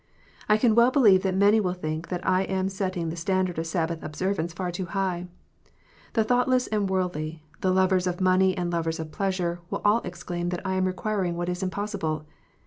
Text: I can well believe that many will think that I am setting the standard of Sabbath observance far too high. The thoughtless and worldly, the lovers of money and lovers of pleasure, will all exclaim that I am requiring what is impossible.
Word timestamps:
I 0.49 0.57
can 0.57 0.73
well 0.73 0.89
believe 0.89 1.21
that 1.21 1.35
many 1.35 1.59
will 1.59 1.75
think 1.75 2.07
that 2.07 2.25
I 2.27 2.41
am 2.45 2.69
setting 2.69 3.09
the 3.09 3.15
standard 3.15 3.59
of 3.59 3.67
Sabbath 3.67 4.01
observance 4.01 4.51
far 4.51 4.71
too 4.71 4.87
high. 4.87 5.27
The 6.13 6.23
thoughtless 6.23 6.65
and 6.65 6.89
worldly, 6.89 7.43
the 7.59 7.69
lovers 7.69 8.07
of 8.07 8.19
money 8.19 8.57
and 8.57 8.71
lovers 8.71 8.99
of 8.99 9.11
pleasure, 9.11 9.59
will 9.69 9.83
all 9.85 10.01
exclaim 10.03 10.49
that 10.49 10.65
I 10.65 10.73
am 10.73 10.85
requiring 10.85 11.35
what 11.37 11.49
is 11.49 11.61
impossible. 11.61 12.25